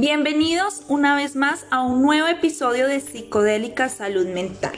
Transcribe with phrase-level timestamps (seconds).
[0.00, 4.76] Bienvenidos una vez más a un nuevo episodio de Psicodélica Salud Mental.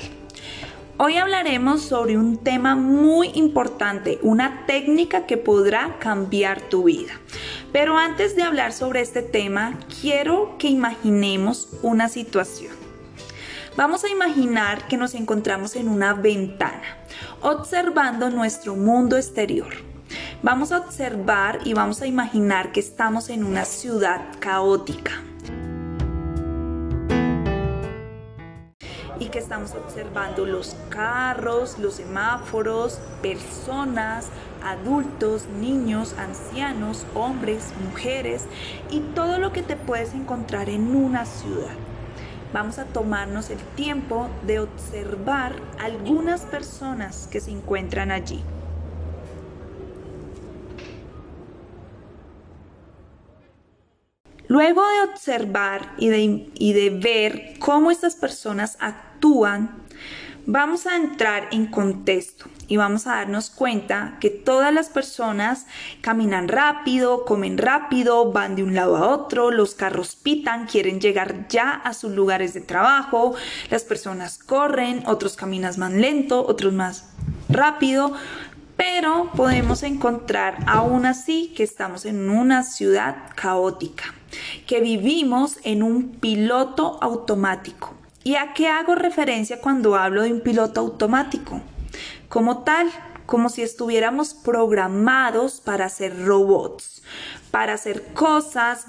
[0.97, 7.13] Hoy hablaremos sobre un tema muy importante, una técnica que podrá cambiar tu vida.
[7.71, 12.73] Pero antes de hablar sobre este tema, quiero que imaginemos una situación.
[13.77, 16.97] Vamos a imaginar que nos encontramos en una ventana,
[17.43, 19.90] observando nuestro mundo exterior.
[20.43, 25.13] Vamos a observar y vamos a imaginar que estamos en una ciudad caótica.
[29.19, 34.31] Y que estamos observando los carros, los semáforos, personas,
[34.65, 38.47] adultos, niños, ancianos, hombres, mujeres
[38.89, 41.77] y todo lo que te puedes encontrar en una ciudad.
[42.55, 48.43] Vamos a tomarnos el tiempo de observar algunas personas que se encuentran allí.
[54.51, 59.71] Luego de observar y de, ver cómo estas personas actúan,
[60.45, 65.67] vamos a entrar en contexto y vamos a darnos cuenta que todas las personas
[66.01, 71.47] caminan rápido, comen rápido, van de un lado a otro, los carros pitan, quieren llegar
[71.47, 73.37] ya a sus lugares de trabajo,
[73.71, 77.11] las personas corren, otros caminan más lento, otros más
[77.49, 78.15] rápido,
[78.77, 84.13] pero podemos encontrar aún así que estamos en una ciudad caótica,
[84.67, 87.95] que vivimos en un piloto automático.
[88.23, 91.61] ¿Y a qué hago referencia cuando hablo de un piloto automático?
[92.29, 92.91] Como tal,
[93.27, 97.03] como si estuviéramos programados para ser robots,
[97.51, 98.87] para hacer cosas,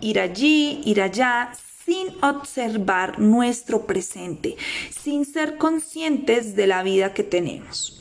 [0.00, 1.52] ir allí, ir allá,
[1.84, 4.56] sin observar nuestro presente,
[4.90, 7.99] sin ser conscientes de la vida que tenemos.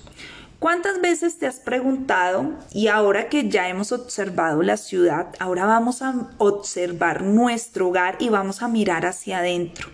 [0.59, 6.01] ¿Cuántas veces te has preguntado, y ahora que ya hemos observado la ciudad, ahora vamos
[6.01, 9.87] a observar nuestro hogar y vamos a mirar hacia adentro?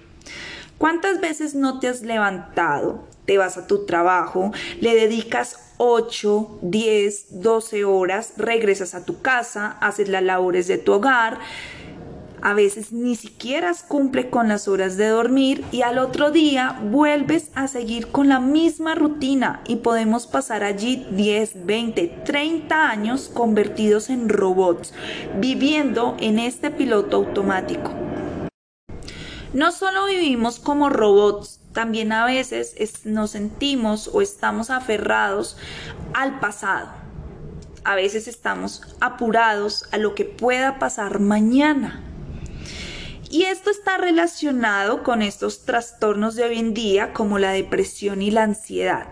[0.80, 7.42] ¿Cuántas veces no te has levantado, te vas a tu trabajo, le dedicas 8, 10,
[7.42, 11.38] 12 horas, regresas a tu casa, haces las labores de tu hogar,
[12.46, 17.50] a veces ni siquiera cumple con las horas de dormir y al otro día vuelves
[17.56, 24.12] a seguir con la misma rutina y podemos pasar allí 10, 20, 30 años convertidos
[24.12, 24.94] en robots,
[25.40, 27.92] viviendo en este piloto automático.
[29.54, 32.76] No solo vivimos como robots, también a veces
[33.08, 35.58] nos sentimos o estamos aferrados
[36.14, 36.90] al pasado.
[37.84, 42.04] A veces estamos apurados a lo que pueda pasar mañana.
[43.36, 48.32] Y esto está relacionado con estos trastornos de hoy en día como la depresión y
[48.32, 49.10] la ansiedad.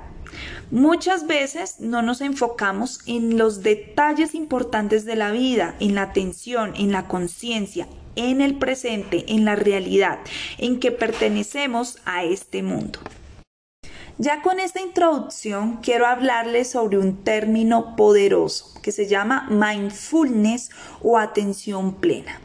[0.72, 6.72] Muchas veces no nos enfocamos en los detalles importantes de la vida, en la atención,
[6.78, 10.20] en la conciencia, en el presente, en la realidad,
[10.58, 13.00] en que pertenecemos a este mundo.
[14.20, 20.70] Ya con esta introducción quiero hablarles sobre un término poderoso que se llama mindfulness
[21.02, 22.40] o atención plena.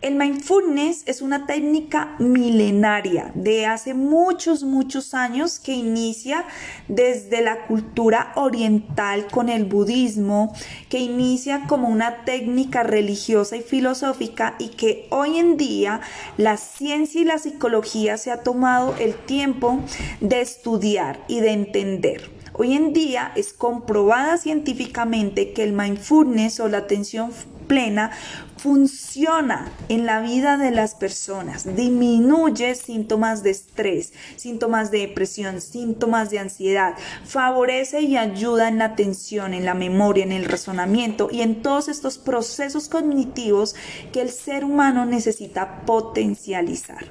[0.00, 6.44] El mindfulness es una técnica milenaria de hace muchos, muchos años que inicia
[6.86, 10.54] desde la cultura oriental con el budismo,
[10.88, 16.00] que inicia como una técnica religiosa y filosófica y que hoy en día
[16.36, 19.80] la ciencia y la psicología se ha tomado el tiempo
[20.20, 22.30] de estudiar y de entender.
[22.52, 27.32] Hoy en día es comprobada científicamente que el mindfulness o la atención
[27.68, 28.10] plena
[28.56, 36.30] funciona en la vida de las personas, disminuye síntomas de estrés, síntomas de depresión, síntomas
[36.30, 41.42] de ansiedad, favorece y ayuda en la atención, en la memoria, en el razonamiento y
[41.42, 43.76] en todos estos procesos cognitivos
[44.12, 47.04] que el ser humano necesita potencializar.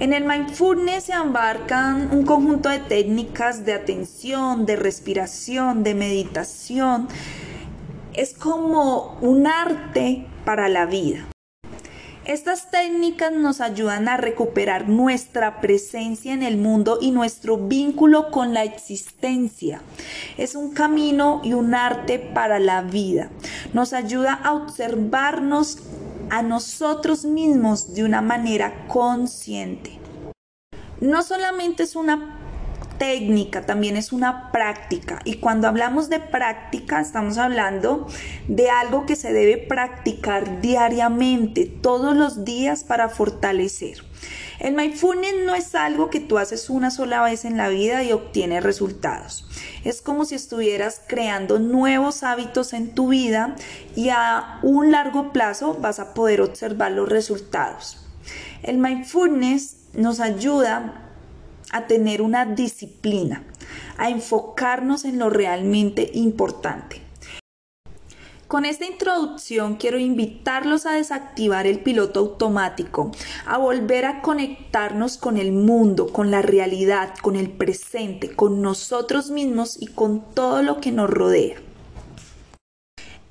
[0.00, 7.06] En el mindfulness se embarcan un conjunto de técnicas de atención, de respiración, de meditación,
[8.14, 11.26] es como un arte para la vida.
[12.24, 18.54] Estas técnicas nos ayudan a recuperar nuestra presencia en el mundo y nuestro vínculo con
[18.54, 19.82] la existencia.
[20.36, 23.30] Es un camino y un arte para la vida.
[23.72, 25.78] Nos ayuda a observarnos
[26.28, 29.98] a nosotros mismos de una manera consciente.
[31.00, 32.39] No solamente es una
[33.00, 35.20] técnica, también es una práctica.
[35.24, 38.06] Y cuando hablamos de práctica, estamos hablando
[38.46, 44.04] de algo que se debe practicar diariamente, todos los días para fortalecer.
[44.58, 48.12] El mindfulness no es algo que tú haces una sola vez en la vida y
[48.12, 49.48] obtienes resultados.
[49.82, 53.56] Es como si estuvieras creando nuevos hábitos en tu vida
[53.96, 58.06] y a un largo plazo vas a poder observar los resultados.
[58.62, 61.09] El mindfulness nos ayuda
[61.70, 63.44] a tener una disciplina,
[63.96, 67.02] a enfocarnos en lo realmente importante.
[68.50, 73.12] Con esta introducción quiero invitarlos a desactivar el piloto automático,
[73.46, 79.30] a volver a conectarnos con el mundo, con la realidad, con el presente, con nosotros
[79.30, 81.58] mismos y con todo lo que nos rodea.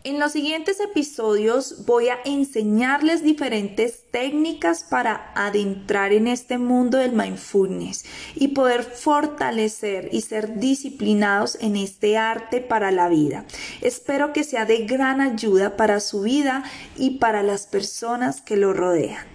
[0.05, 7.11] En los siguientes episodios voy a enseñarles diferentes técnicas para adentrar en este mundo del
[7.11, 13.43] mindfulness y poder fortalecer y ser disciplinados en este arte para la vida.
[13.81, 16.63] Espero que sea de gran ayuda para su vida
[16.95, 19.27] y para las personas que lo rodean.